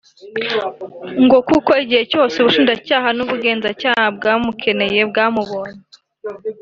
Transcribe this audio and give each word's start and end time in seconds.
ngo 1.23 1.37
kuko 1.49 1.69
igihe 1.83 2.03
cyose 2.11 2.35
ubushinjacyaha 2.39 3.07
n’ubugenzacyaha 3.13 4.03
bwamukeneye 4.15 4.99
bwamubonye 5.09 5.79